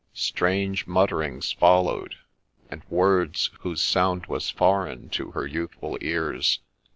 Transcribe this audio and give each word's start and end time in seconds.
Strange 0.15 0.87
mutterings 0.87 1.51
followed, 1.51 2.15
and 2.71 2.81
words 2.89 3.51
whose 3.59 3.83
sound 3.83 4.25
was 4.25 4.49
foreign 4.49 5.09
to 5.09 5.29
her 5.29 5.45
youthful 5.45 5.95
ears. 6.01 6.59